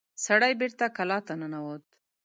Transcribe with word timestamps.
سړی 0.25 0.53
بېرته 0.59 0.85
کلا 0.97 1.19
ته 1.27 1.33
ننوت. 1.39 1.83